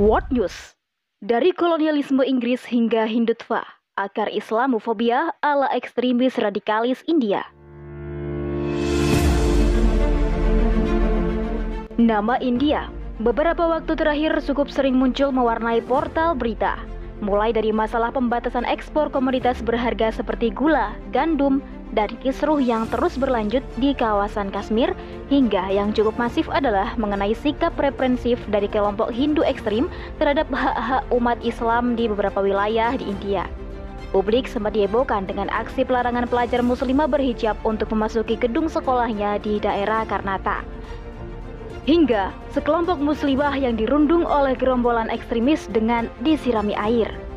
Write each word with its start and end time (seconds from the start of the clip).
World 0.00 0.32
News 0.32 0.72
Dari 1.20 1.52
kolonialisme 1.52 2.24
Inggris 2.24 2.64
hingga 2.64 3.04
Hindutva, 3.04 3.60
akar 4.00 4.32
Islamofobia 4.32 5.28
ala 5.44 5.68
ekstremis 5.76 6.40
radikalis 6.40 7.04
India. 7.04 7.44
Nama 12.00 12.40
India 12.40 12.88
beberapa 13.20 13.60
waktu 13.60 13.92
terakhir 13.92 14.40
cukup 14.40 14.72
sering 14.72 14.96
muncul 14.96 15.36
mewarnai 15.36 15.84
portal 15.84 16.32
berita. 16.32 16.80
Mulai 17.20 17.52
dari 17.52 17.68
masalah 17.68 18.08
pembatasan 18.08 18.64
ekspor 18.64 19.12
komoditas 19.12 19.60
berharga 19.60 20.16
seperti 20.16 20.48
gula, 20.48 20.96
gandum, 21.12 21.60
dan 21.94 22.10
kisruh 22.22 22.62
yang 22.62 22.86
terus 22.90 23.18
berlanjut 23.18 23.62
di 23.78 23.94
kawasan 23.94 24.50
Kashmir 24.54 24.94
hingga 25.30 25.70
yang 25.70 25.90
cukup 25.90 26.14
masif 26.18 26.46
adalah 26.50 26.94
mengenai 26.98 27.34
sikap 27.34 27.74
reprensif 27.78 28.38
dari 28.50 28.70
kelompok 28.70 29.10
Hindu 29.10 29.42
ekstrim 29.42 29.90
terhadap 30.22 30.46
hak-hak 30.50 31.02
umat 31.10 31.38
Islam 31.42 31.98
di 31.98 32.06
beberapa 32.06 32.38
wilayah 32.42 32.94
di 32.94 33.10
India. 33.10 33.46
Publik 34.10 34.50
sempat 34.50 34.74
dihebohkan 34.74 35.30
dengan 35.30 35.46
aksi 35.54 35.86
pelarangan 35.86 36.26
pelajar 36.26 36.66
muslimah 36.66 37.06
berhijab 37.06 37.54
untuk 37.62 37.94
memasuki 37.94 38.34
gedung 38.34 38.66
sekolahnya 38.66 39.38
di 39.38 39.62
daerah 39.62 40.02
Karnata. 40.02 40.66
Hingga 41.86 42.34
sekelompok 42.50 42.98
muslimah 42.98 43.54
yang 43.54 43.78
dirundung 43.78 44.26
oleh 44.26 44.58
gerombolan 44.58 45.08
ekstremis 45.14 45.70
dengan 45.70 46.10
disirami 46.26 46.74
air. 46.74 47.29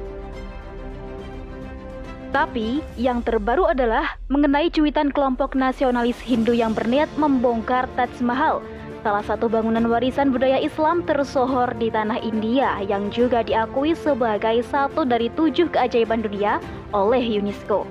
Tapi 2.34 2.82
yang 2.98 3.22
terbaru 3.22 3.70
adalah 3.70 4.18
mengenai 4.26 4.74
cuitan 4.74 5.14
kelompok 5.14 5.54
nasionalis 5.54 6.18
Hindu 6.18 6.50
yang 6.50 6.74
berniat 6.74 7.06
membongkar 7.14 7.86
Taj 7.94 8.10
Mahal, 8.26 8.66
salah 9.06 9.22
satu 9.22 9.46
bangunan 9.46 9.86
warisan 9.86 10.34
budaya 10.34 10.58
Islam 10.58 11.06
tersohor 11.06 11.78
di 11.78 11.94
tanah 11.94 12.18
India 12.26 12.82
yang 12.90 13.14
juga 13.14 13.46
diakui 13.46 13.94
sebagai 13.94 14.66
satu 14.66 15.06
dari 15.06 15.30
tujuh 15.38 15.70
keajaiban 15.70 16.26
dunia 16.26 16.58
oleh 16.90 17.22
UNESCO. 17.22 17.86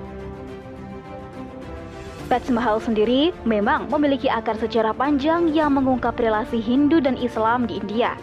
Taj 2.27 2.51
Mahal 2.51 2.83
sendiri 2.83 3.31
memang 3.47 3.87
memiliki 3.87 4.27
akar 4.27 4.59
sejarah 4.59 4.91
panjang 4.91 5.55
yang 5.55 5.71
mengungkap 5.71 6.19
relasi 6.19 6.59
Hindu 6.59 6.99
dan 6.99 7.15
Islam 7.15 7.63
di 7.63 7.79
India. 7.79 8.19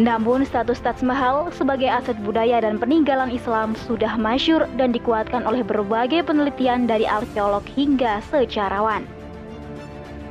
Namun 0.00 0.48
status 0.48 0.80
Taj 0.80 1.04
Mahal 1.04 1.52
sebagai 1.52 1.84
aset 1.84 2.16
budaya 2.24 2.64
dan 2.64 2.80
peninggalan 2.80 3.28
Islam 3.28 3.76
sudah 3.84 4.16
masyur 4.16 4.64
dan 4.80 4.88
dikuatkan 4.88 5.44
oleh 5.44 5.60
berbagai 5.60 6.24
penelitian 6.24 6.88
dari 6.88 7.04
arkeolog 7.04 7.60
hingga 7.76 8.24
sejarawan. 8.32 9.04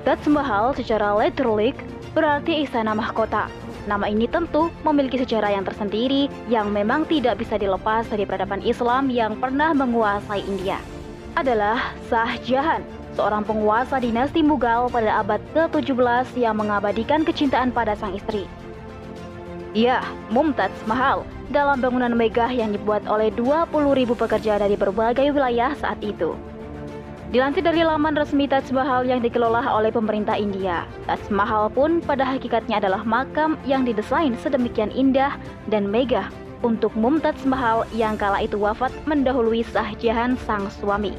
Taj 0.02 0.26
Mahal 0.26 0.74
secara 0.74 1.14
literal 1.14 1.78
berarti 2.18 2.66
istana 2.66 2.98
mahkota. 2.98 3.46
Nama 3.86 4.10
ini 4.10 4.30
tentu 4.30 4.70
memiliki 4.86 5.18
sejarah 5.22 5.54
yang 5.58 5.66
tersendiri 5.66 6.30
yang 6.50 6.70
memang 6.70 7.06
tidak 7.10 7.42
bisa 7.42 7.58
dilepas 7.58 8.06
dari 8.10 8.30
peradaban 8.30 8.62
Islam 8.62 9.10
yang 9.10 9.38
pernah 9.42 9.74
menguasai 9.74 10.42
India. 10.46 10.78
Adalah 11.34 11.98
Shah 12.06 12.38
Jahan, 12.46 12.86
seorang 13.18 13.42
penguasa 13.42 13.98
dinasti 13.98 14.46
Mughal 14.46 14.86
pada 14.90 15.22
abad 15.22 15.42
ke-17 15.58 16.38
yang 16.38 16.62
mengabadikan 16.62 17.26
kecintaan 17.26 17.74
pada 17.74 17.98
sang 17.98 18.14
istri. 18.14 18.46
Ya, 19.72 20.04
Mumtaz 20.28 20.76
Mahal 20.84 21.24
dalam 21.48 21.80
bangunan 21.80 22.12
megah 22.12 22.52
yang 22.52 22.76
dibuat 22.76 23.08
oleh 23.08 23.32
20.000 23.40 23.72
pekerja 24.20 24.60
dari 24.60 24.76
berbagai 24.76 25.32
wilayah 25.32 25.72
saat 25.80 25.96
itu. 26.04 26.36
Dilansir 27.32 27.64
dari 27.64 27.80
laman 27.80 28.12
resmi 28.20 28.44
Taj 28.52 28.68
Mahal 28.76 29.08
yang 29.08 29.24
dikelola 29.24 29.64
oleh 29.72 29.88
pemerintah 29.88 30.36
India, 30.36 30.84
Taj 31.08 31.32
Mahal 31.32 31.72
pun 31.72 32.04
pada 32.04 32.28
hakikatnya 32.28 32.84
adalah 32.84 33.08
makam 33.08 33.56
yang 33.64 33.88
didesain 33.88 34.36
sedemikian 34.44 34.92
indah 34.92 35.40
dan 35.72 35.88
megah 35.88 36.28
untuk 36.68 36.92
Mumtaz 36.92 37.40
Mahal 37.48 37.88
yang 37.96 38.20
kala 38.20 38.44
itu 38.44 38.60
wafat 38.60 38.92
mendahului 39.08 39.64
Shah 39.72 39.96
Jahan 40.04 40.36
sang 40.44 40.68
suami. 40.68 41.16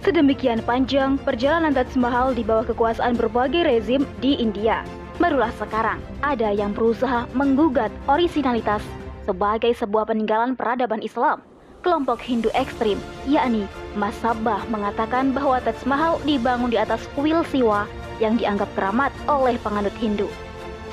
Sedemikian 0.00 0.64
panjang 0.64 1.20
perjalanan 1.20 1.76
Taj 1.76 1.92
Mahal 2.00 2.32
di 2.32 2.40
bawah 2.40 2.64
kekuasaan 2.72 3.20
berbagai 3.20 3.68
rezim 3.68 4.08
di 4.24 4.40
India, 4.40 4.80
Barulah 5.20 5.52
sekarang 5.60 6.00
ada 6.24 6.48
yang 6.48 6.72
berusaha 6.72 7.28
menggugat 7.36 7.92
orisinalitas 8.08 8.80
sebagai 9.28 9.76
sebuah 9.76 10.08
peninggalan 10.08 10.56
peradaban 10.56 11.04
Islam. 11.04 11.44
Kelompok 11.82 12.22
Hindu 12.22 12.46
ekstrim, 12.54 12.96
yakni 13.26 13.66
Masabah 13.98 14.62
mengatakan 14.70 15.34
bahwa 15.34 15.58
Taj 15.58 15.82
Mahal 15.82 16.22
dibangun 16.22 16.70
di 16.70 16.78
atas 16.78 17.02
kuil 17.18 17.42
Siwa 17.50 17.90
yang 18.22 18.38
dianggap 18.38 18.70
keramat 18.78 19.10
oleh 19.26 19.58
penganut 19.58 19.92
Hindu. 19.98 20.30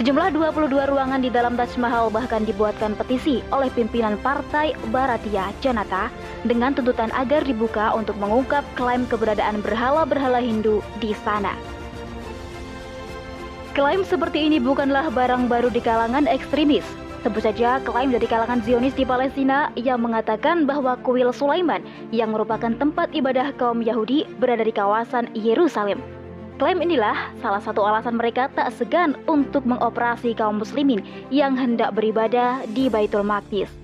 Sejumlah 0.01 0.31
22 0.31 0.89
ruangan 0.89 1.21
di 1.21 1.29
dalam 1.29 1.59
Taj 1.59 1.77
Mahal 1.77 2.09
bahkan 2.09 2.41
dibuatkan 2.41 2.97
petisi 2.97 3.43
oleh 3.53 3.69
pimpinan 3.69 4.17
partai 4.23 4.73
Bharatiya 4.89 5.53
Janata 5.61 6.09
dengan 6.41 6.73
tuntutan 6.73 7.13
agar 7.13 7.45
dibuka 7.45 7.93
untuk 7.93 8.17
mengungkap 8.17 8.65
klaim 8.73 9.05
keberadaan 9.05 9.61
berhala-berhala 9.61 10.41
Hindu 10.41 10.81
di 10.97 11.13
sana. 11.21 11.78
Klaim 13.77 14.01
seperti 14.01 14.49
ini 14.49 14.57
bukanlah 14.57 15.13
barang 15.13 15.45
baru 15.45 15.69
di 15.69 15.77
kalangan 15.77 16.25
ekstremis. 16.25 16.81
Sebut 17.21 17.45
saja 17.45 17.77
klaim 17.85 18.09
dari 18.09 18.25
kalangan 18.25 18.63
Zionis 18.65 18.97
di 18.97 19.05
Palestina 19.05 19.69
yang 19.77 20.01
mengatakan 20.01 20.65
bahwa 20.65 20.97
kuil 21.05 21.29
Sulaiman 21.29 21.85
yang 22.09 22.33
merupakan 22.33 22.73
tempat 22.73 23.13
ibadah 23.13 23.53
kaum 23.61 23.85
Yahudi 23.85 24.25
berada 24.41 24.65
di 24.65 24.73
kawasan 24.73 25.29
Yerusalem. 25.37 26.01
Klaim 26.57 26.81
inilah 26.81 27.29
salah 27.45 27.63
satu 27.63 27.85
alasan 27.85 28.17
mereka 28.17 28.49
tak 28.51 28.73
segan 28.73 29.15
untuk 29.29 29.63
mengoperasi 29.69 30.33
kaum 30.33 30.59
muslimin 30.59 31.05
yang 31.29 31.53
hendak 31.53 31.93
beribadah 31.93 32.65
di 32.73 32.89
Baitul 32.89 33.23
Maqdis. 33.23 33.78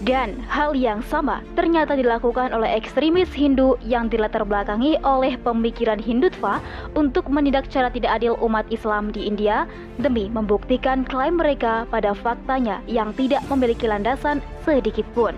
Dan 0.00 0.40
hal 0.48 0.72
yang 0.72 1.04
sama 1.04 1.44
ternyata 1.52 1.92
dilakukan 1.92 2.56
oleh 2.56 2.72
ekstremis 2.72 3.28
Hindu 3.36 3.76
yang 3.84 4.08
dilatar 4.08 4.48
belakangi 4.48 4.96
oleh 5.04 5.36
pemikiran 5.44 6.00
Hindutva 6.00 6.56
untuk 6.96 7.28
menindak 7.28 7.68
cara 7.68 7.92
tidak 7.92 8.16
adil 8.16 8.32
umat 8.40 8.64
Islam 8.72 9.12
di 9.12 9.28
India 9.28 9.68
demi 10.00 10.32
membuktikan 10.32 11.04
klaim 11.04 11.36
mereka 11.36 11.84
pada 11.92 12.16
faktanya 12.16 12.80
yang 12.88 13.12
tidak 13.12 13.44
memiliki 13.52 13.84
landasan 13.84 14.40
sedikit 14.64 15.04
pun. 15.12 15.36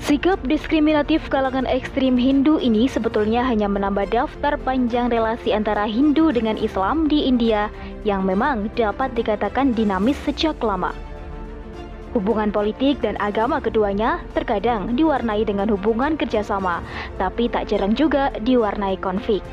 Sikap 0.00 0.40
diskriminatif 0.48 1.28
kalangan 1.28 1.68
ekstrim 1.68 2.16
Hindu 2.16 2.56
ini 2.56 2.88
sebetulnya 2.88 3.44
hanya 3.44 3.68
menambah 3.68 4.08
daftar 4.08 4.56
panjang 4.64 5.12
relasi 5.12 5.52
antara 5.52 5.84
Hindu 5.84 6.32
dengan 6.32 6.56
Islam 6.56 7.04
di 7.12 7.28
India 7.28 7.68
yang 8.08 8.24
memang 8.24 8.72
dapat 8.72 9.12
dikatakan 9.12 9.76
dinamis 9.76 10.16
sejak 10.24 10.56
lama. 10.64 10.96
Hubungan 12.16 12.48
politik 12.48 13.04
dan 13.04 13.20
agama 13.20 13.60
keduanya 13.60 14.24
terkadang 14.32 14.96
diwarnai 14.96 15.44
dengan 15.44 15.68
hubungan 15.68 16.16
kerjasama, 16.16 16.80
tapi 17.20 17.52
tak 17.52 17.68
jarang 17.68 17.92
juga 17.92 18.32
diwarnai 18.40 18.96
konflik. 18.96 19.44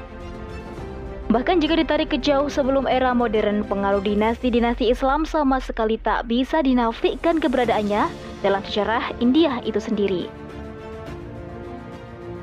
Bahkan 1.25 1.59
jika 1.59 1.75
ditarik 1.75 2.13
ke 2.13 2.17
jauh 2.21 2.47
sebelum 2.47 2.87
era 2.87 3.11
modern, 3.11 3.65
pengaruh 3.67 3.99
dinasti-dinasti 3.99 4.87
Islam 4.93 5.27
sama 5.27 5.59
sekali 5.59 5.99
tak 5.99 6.31
bisa 6.31 6.63
dinafikan 6.63 7.41
keberadaannya 7.41 8.07
dalam 8.45 8.61
sejarah 8.63 9.11
India 9.19 9.59
itu 9.65 9.81
sendiri. 9.81 10.31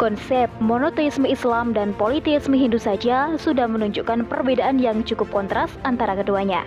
Konsep 0.03 0.51
monoteisme 0.59 1.31
Islam 1.31 1.71
dan 1.71 1.95
politeisme 1.95 2.59
Hindu 2.59 2.77
saja 2.77 3.39
sudah 3.39 3.71
menunjukkan 3.71 4.27
perbedaan 4.27 4.83
yang 4.83 5.07
cukup 5.07 5.31
kontras 5.31 5.71
antara 5.87 6.19
keduanya. 6.19 6.67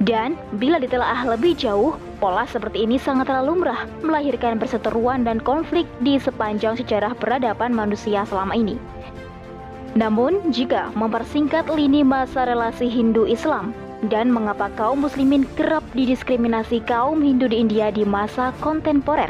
Dan 0.00 0.40
bila 0.56 0.80
ditelaah 0.80 1.28
lebih 1.28 1.52
jauh, 1.60 1.92
pola 2.24 2.48
seperti 2.48 2.88
ini 2.88 2.96
sangatlah 2.96 3.44
lumrah 3.44 3.84
melahirkan 4.00 4.56
perseteruan 4.56 5.28
dan 5.28 5.36
konflik 5.44 5.84
di 6.00 6.16
sepanjang 6.16 6.80
sejarah 6.80 7.12
peradaban 7.20 7.76
manusia 7.76 8.24
selama 8.24 8.56
ini. 8.56 8.80
Namun, 9.92 10.40
jika 10.56 10.88
mempersingkat 10.96 11.68
lini 11.68 12.00
masa 12.00 12.48
relasi 12.48 12.88
Hindu-Islam 12.88 13.76
dan 14.08 14.32
mengapa 14.32 14.72
kaum 14.72 15.04
muslimin 15.04 15.44
kerap 15.52 15.84
didiskriminasi 15.92 16.80
kaum 16.88 17.20
Hindu 17.20 17.52
di 17.52 17.60
India 17.60 17.92
di 17.92 18.08
masa 18.08 18.56
kontemporer, 18.64 19.28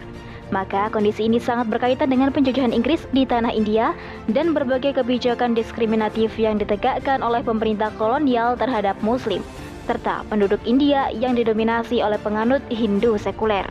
maka 0.55 0.87
kondisi 0.95 1.27
ini 1.27 1.43
sangat 1.43 1.67
berkaitan 1.67 2.15
dengan 2.15 2.31
penjajahan 2.31 2.71
Inggris 2.71 3.03
di 3.11 3.27
tanah 3.27 3.51
India 3.51 3.91
dan 4.31 4.55
berbagai 4.55 5.03
kebijakan 5.03 5.51
diskriminatif 5.59 6.39
yang 6.39 6.63
ditegakkan 6.63 7.27
oleh 7.27 7.43
pemerintah 7.43 7.91
kolonial 7.99 8.55
terhadap 8.55 8.95
muslim 9.03 9.43
serta 9.85 10.27
penduduk 10.29 10.61
India 10.69 11.09
yang 11.13 11.37
didominasi 11.37 12.01
oleh 12.01 12.21
penganut 12.21 12.61
Hindu 12.69 13.17
sekuler. 13.17 13.69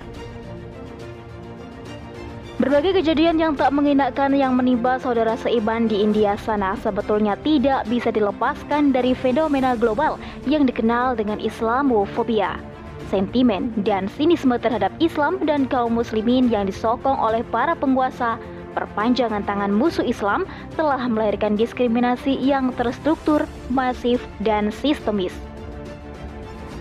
Berbagai 2.59 2.99
kejadian 2.99 3.39
yang 3.39 3.55
tak 3.55 3.71
menginakkan 3.71 4.35
yang 4.35 4.51
menimpa 4.51 4.99
saudara 4.99 5.39
seiman 5.39 5.87
di 5.87 6.03
India 6.03 6.35
sana 6.35 6.75
sebetulnya 6.75 7.39
tidak 7.39 7.87
bisa 7.87 8.11
dilepaskan 8.11 8.91
dari 8.91 9.15
fenomena 9.15 9.79
global 9.79 10.19
yang 10.43 10.67
dikenal 10.67 11.15
dengan 11.15 11.39
Islamofobia. 11.39 12.59
Sentimen 13.07 13.71
dan 13.87 14.11
sinisme 14.11 14.59
terhadap 14.59 14.91
Islam 14.99 15.39
dan 15.47 15.71
kaum 15.71 15.95
muslimin 15.95 16.51
yang 16.51 16.67
disokong 16.67 17.15
oleh 17.15 17.47
para 17.47 17.79
penguasa 17.79 18.35
perpanjangan 18.75 19.47
tangan 19.47 19.71
musuh 19.71 20.03
Islam 20.03 20.45
telah 20.75 20.99
melahirkan 21.07 21.55
diskriminasi 21.55 22.37
yang 22.43 22.75
terstruktur, 22.75 23.47
masif, 23.71 24.19
dan 24.43 24.67
sistemis. 24.69 25.33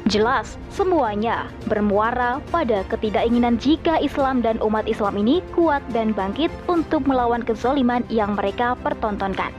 Jelas, 0.09 0.57
semuanya 0.73 1.53
bermuara 1.69 2.41
pada 2.49 2.81
ketidakinginan 2.89 3.61
jika 3.61 4.01
Islam 4.01 4.41
dan 4.41 4.57
umat 4.65 4.89
Islam 4.89 5.21
ini 5.21 5.45
kuat 5.53 5.85
dan 5.93 6.17
bangkit 6.17 6.49
untuk 6.65 7.05
melawan 7.05 7.45
kezoliman 7.45 8.01
yang 8.09 8.33
mereka 8.33 8.73
pertontonkan. 8.81 9.53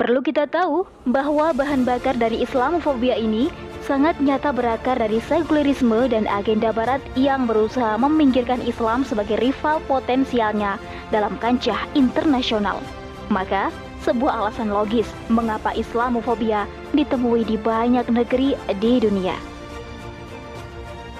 Perlu 0.00 0.24
kita 0.24 0.48
tahu 0.48 0.88
bahwa 1.12 1.52
bahan 1.52 1.84
bakar 1.84 2.16
dari 2.16 2.40
Islamofobia 2.40 3.20
ini 3.20 3.52
sangat 3.84 4.16
nyata 4.16 4.48
berakar 4.48 4.96
dari 4.96 5.20
sekulerisme 5.20 6.08
dan 6.08 6.24
agenda 6.24 6.72
barat 6.72 7.04
yang 7.20 7.44
berusaha 7.44 8.00
meminggirkan 8.00 8.64
Islam 8.64 9.04
sebagai 9.04 9.36
rival 9.44 9.84
potensialnya 9.84 10.80
dalam 11.12 11.36
kancah 11.36 11.84
internasional. 11.92 12.80
Maka, 13.28 13.68
sebuah 14.06 14.46
alasan 14.46 14.70
logis 14.70 15.10
mengapa 15.26 15.74
Islamofobia 15.74 16.70
ditemui 16.94 17.42
di 17.42 17.58
banyak 17.58 18.06
negeri 18.06 18.54
di 18.78 19.02
dunia. 19.02 19.34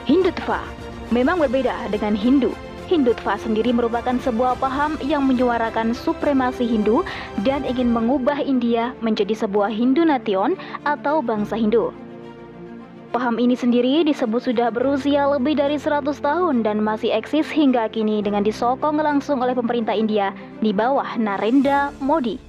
Hindutva 0.07 0.63
memang 1.11 1.43
berbeda 1.43 1.91
dengan 1.91 2.15
Hindu. 2.15 2.55
Hindutva 2.87 3.35
sendiri 3.35 3.75
merupakan 3.75 4.15
sebuah 4.23 4.63
paham 4.63 4.95
yang 5.03 5.27
menyuarakan 5.27 5.91
supremasi 5.91 6.63
Hindu 6.63 7.03
dan 7.43 7.67
ingin 7.67 7.91
mengubah 7.91 8.39
India 8.39 8.95
menjadi 9.03 9.35
sebuah 9.35 9.75
Hindu 9.75 10.07
nation 10.07 10.55
atau 10.87 11.19
bangsa 11.19 11.59
Hindu. 11.59 11.91
Paham 13.11 13.43
ini 13.43 13.59
sendiri 13.59 14.07
disebut 14.07 14.47
sudah 14.47 14.71
berusia 14.71 15.27
lebih 15.27 15.59
dari 15.59 15.83
100 15.83 16.15
tahun 16.23 16.63
dan 16.63 16.79
masih 16.79 17.11
eksis 17.11 17.51
hingga 17.51 17.91
kini 17.91 18.23
dengan 18.23 18.47
disokong 18.47 19.03
langsung 19.03 19.43
oleh 19.43 19.59
pemerintah 19.59 19.99
India 19.99 20.31
di 20.63 20.71
bawah 20.71 21.19
Narendra 21.19 21.91
Modi. 21.99 22.46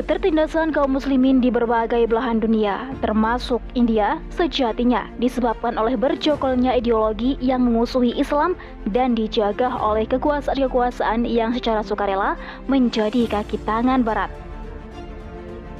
Ketertindasan 0.00 0.72
kaum 0.72 0.96
muslimin 0.96 1.44
di 1.44 1.52
berbagai 1.52 2.08
belahan 2.08 2.40
dunia, 2.40 2.88
termasuk 3.04 3.60
India, 3.76 4.16
sejatinya 4.32 5.04
disebabkan 5.20 5.76
oleh 5.76 5.92
berjokolnya 5.92 6.72
ideologi 6.72 7.36
yang 7.44 7.68
memusuhi 7.68 8.16
Islam 8.16 8.56
dan 8.96 9.12
dijaga 9.12 9.68
oleh 9.76 10.08
kekuasaan-kekuasaan 10.08 11.28
yang 11.28 11.52
secara 11.52 11.84
sukarela 11.84 12.40
menjadi 12.64 13.28
kaki 13.28 13.60
tangan 13.68 14.00
barat. 14.00 14.32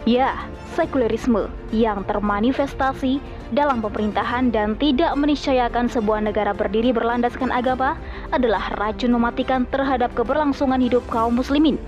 Ya, 0.04 0.36
sekulerisme 0.76 1.48
yang 1.72 2.04
termanifestasi 2.04 3.24
dalam 3.56 3.80
pemerintahan 3.80 4.52
dan 4.52 4.76
tidak 4.76 5.16
meniscayakan 5.16 5.88
sebuah 5.88 6.28
negara 6.28 6.52
berdiri 6.52 6.92
berlandaskan 6.92 7.48
agama 7.48 7.96
adalah 8.36 8.68
racun 8.76 9.16
mematikan 9.16 9.64
terhadap 9.72 10.12
keberlangsungan 10.12 10.84
hidup 10.84 11.00
kaum 11.08 11.40
muslimin 11.40 11.80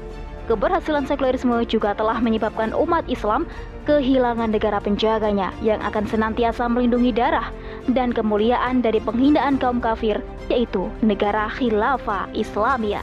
keberhasilan 0.51 1.07
sekulerisme 1.07 1.55
juga 1.67 1.95
telah 1.95 2.19
menyebabkan 2.19 2.75
umat 2.75 3.07
Islam 3.07 3.47
kehilangan 3.87 4.55
negara 4.55 4.79
penjaganya 4.79 5.51
yang 5.63 5.83
akan 5.83 6.07
senantiasa 6.07 6.71
melindungi 6.71 7.11
darah 7.11 7.51
dan 7.91 8.15
kemuliaan 8.15 8.83
dari 8.83 9.03
penghinaan 9.03 9.59
kaum 9.59 9.83
kafir, 9.83 10.23
yaitu 10.47 10.87
negara 11.03 11.51
khilafah 11.51 12.31
Islamia. 12.35 13.03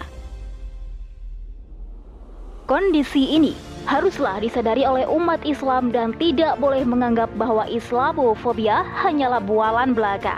Kondisi 2.70 3.34
ini 3.34 3.58
haruslah 3.90 4.38
disadari 4.38 4.86
oleh 4.86 5.10
umat 5.10 5.42
Islam 5.42 5.90
dan 5.90 6.14
tidak 6.22 6.62
boleh 6.62 6.86
menganggap 6.86 7.28
bahwa 7.34 7.66
Islamofobia 7.66 8.86
hanyalah 9.02 9.42
bualan 9.42 9.98
belaka. 9.98 10.38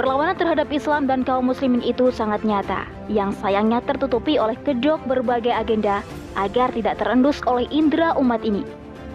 Perlawanan 0.00 0.38
terhadap 0.38 0.70
Islam 0.70 1.10
dan 1.10 1.26
kaum 1.26 1.50
muslimin 1.50 1.82
itu 1.82 2.08
sangat 2.14 2.40
nyata, 2.46 2.86
yang 3.10 3.34
sayangnya 3.34 3.82
tertutupi 3.82 4.38
oleh 4.38 4.54
kedok 4.62 5.02
berbagai 5.10 5.50
agenda 5.50 6.06
agar 6.38 6.70
tidak 6.70 7.02
terendus 7.02 7.42
oleh 7.44 7.66
indera 7.74 8.14
umat 8.14 8.40
ini. 8.46 8.62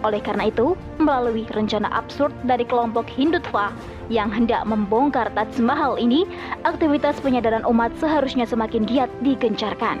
Oleh 0.04 0.20
karena 0.20 0.52
itu, 0.52 0.76
melalui 1.00 1.48
rencana 1.56 1.88
absurd 1.88 2.36
dari 2.44 2.68
kelompok 2.68 3.08
Hindutva 3.08 3.72
yang 4.12 4.28
hendak 4.28 4.68
membongkar 4.68 5.32
Taj 5.32 5.56
Mahal 5.64 5.96
ini, 5.96 6.28
aktivitas 6.68 7.16
penyadaran 7.24 7.64
umat 7.64 7.88
seharusnya 7.96 8.44
semakin 8.44 8.84
giat 8.84 9.08
digencarkan. 9.24 9.96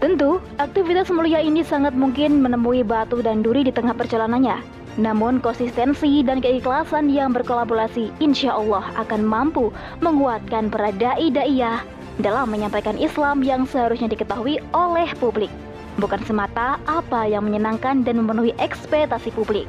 Tentu, 0.00 0.40
aktivitas 0.56 1.12
mulia 1.12 1.40
ini 1.44 1.60
sangat 1.60 1.92
mungkin 1.92 2.40
menemui 2.40 2.80
batu 2.80 3.20
dan 3.20 3.44
duri 3.44 3.64
di 3.64 3.72
tengah 3.72 3.92
perjalanannya, 3.92 4.60
namun 4.96 5.40
konsistensi 5.44 6.24
dan 6.24 6.40
keikhlasan 6.40 7.12
yang 7.12 7.36
berkolaborasi 7.36 8.08
insya 8.24 8.56
Allah 8.56 8.88
akan 9.00 9.20
mampu 9.20 9.68
menguatkan 10.00 10.72
para 10.72 10.92
da'i-da'iyah 10.96 12.03
dalam 12.22 12.50
menyampaikan 12.50 12.94
Islam 13.00 13.42
yang 13.42 13.66
seharusnya 13.66 14.06
diketahui 14.06 14.62
oleh 14.76 15.08
publik. 15.18 15.50
Bukan 15.98 16.22
semata 16.26 16.82
apa 16.90 17.26
yang 17.26 17.46
menyenangkan 17.46 18.02
dan 18.02 18.18
memenuhi 18.18 18.54
ekspektasi 18.58 19.30
publik. 19.34 19.66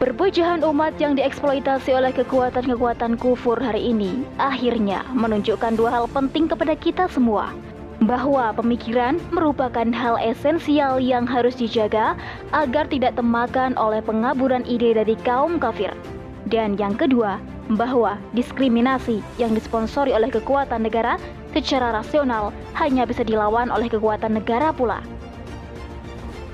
Perpecahan 0.00 0.64
umat 0.64 0.96
yang 0.96 1.12
dieksploitasi 1.12 1.92
oleh 1.92 2.08
kekuatan-kekuatan 2.16 3.20
kufur 3.20 3.60
hari 3.60 3.92
ini 3.92 4.24
akhirnya 4.40 5.04
menunjukkan 5.12 5.76
dua 5.76 5.92
hal 5.92 6.04
penting 6.08 6.48
kepada 6.48 6.72
kita 6.72 7.04
semua 7.12 7.52
bahwa 8.00 8.56
pemikiran 8.56 9.20
merupakan 9.28 9.84
hal 9.92 10.16
esensial 10.16 10.96
yang 10.96 11.28
harus 11.28 11.52
dijaga 11.52 12.16
agar 12.56 12.88
tidak 12.88 13.12
temakan 13.12 13.76
oleh 13.76 14.00
pengaburan 14.00 14.64
ide 14.64 14.96
dari 14.96 15.12
kaum 15.20 15.60
kafir. 15.60 15.92
Dan 16.48 16.80
yang 16.80 16.96
kedua, 16.96 17.36
bahwa 17.76 18.18
diskriminasi 18.34 19.22
yang 19.36 19.54
disponsori 19.54 20.10
oleh 20.10 20.32
kekuatan 20.32 20.82
negara 20.82 21.20
secara 21.54 21.94
rasional 21.94 22.54
hanya 22.78 23.06
bisa 23.06 23.22
dilawan 23.26 23.68
oleh 23.70 23.90
kekuatan 23.90 24.38
negara 24.38 24.70
pula. 24.74 25.02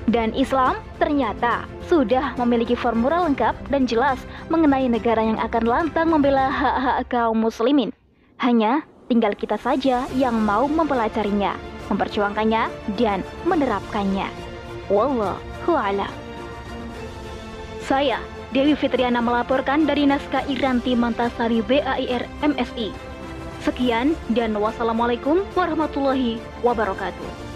Dan 0.07 0.31
Islam 0.33 0.79
ternyata 1.01 1.67
sudah 1.87 2.35
memiliki 2.39 2.75
formula 2.75 3.27
lengkap 3.27 3.55
dan 3.67 3.83
jelas 3.83 4.23
mengenai 4.47 4.87
negara 4.87 5.19
yang 5.19 5.39
akan 5.39 5.63
lantang 5.67 6.07
membela 6.11 6.47
hak-hak 6.47 7.11
kaum 7.11 7.43
muslimin. 7.43 7.91
Hanya 8.39 8.87
Tinggal 9.07 9.39
kita 9.39 9.55
saja 9.55 10.03
yang 10.19 10.35
mau 10.35 10.67
mempelajarinya, 10.67 11.55
memperjuangkannya, 11.87 12.67
dan 12.99 13.23
menerapkannya. 13.47 14.27
Wallahu 14.91 15.71
a'lam. 15.71 16.11
Saya 17.87 18.19
Dewi 18.51 18.75
Fitriana 18.75 19.23
melaporkan 19.23 19.87
dari 19.87 20.03
naskah 20.03 20.43
Iranti 20.51 20.91
Mantasari 20.91 21.63
BAIR 21.63 22.27
MSI. 22.43 22.91
Sekian 23.65 24.13
dan 24.33 24.53
wassalamualaikum 24.57 25.41
warahmatullahi 25.57 26.37
wabarakatuh. 26.61 27.46